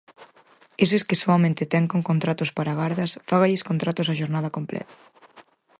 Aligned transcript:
Eses 0.83 1.05
que 1.07 1.19
soamente 1.23 1.69
ten 1.73 1.85
con 1.91 2.01
contratos 2.09 2.49
para 2.57 2.77
gardas, 2.81 3.11
fágalles 3.29 3.65
contratos 3.69 4.07
a 4.09 4.17
xornada 4.21 4.53
completa. 4.57 4.95